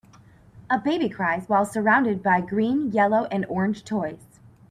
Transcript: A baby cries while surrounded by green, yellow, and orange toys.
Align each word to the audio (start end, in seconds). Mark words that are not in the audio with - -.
A 0.67 0.79
baby 0.79 1.09
cries 1.09 1.47
while 1.47 1.63
surrounded 1.63 2.23
by 2.23 2.41
green, 2.41 2.91
yellow, 2.91 3.25
and 3.25 3.45
orange 3.45 3.83
toys. 3.83 4.39